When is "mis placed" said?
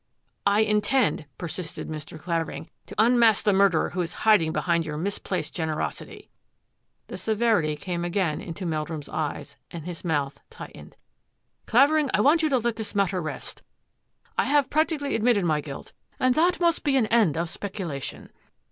4.97-5.53